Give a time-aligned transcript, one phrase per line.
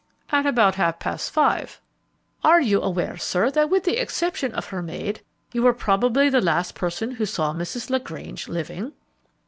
[0.31, 1.79] "At about half past five."
[2.43, 5.21] "Are you aware, sir, that, with the exception of her maid,
[5.53, 7.91] you are probably the last person who saw Mrs.
[7.91, 8.93] LaGrange living?"